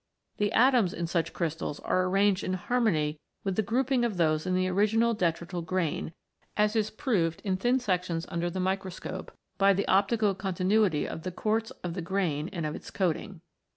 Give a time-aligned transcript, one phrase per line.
[0.37, 4.55] The atoms in such crystals are arranged in harmony with the grouping of those in
[4.55, 6.11] the original detrital grain,
[6.57, 11.31] as is proved in thin sections under the microscope by the optical continuity of the
[11.31, 13.41] quartz of the grain and of its coating.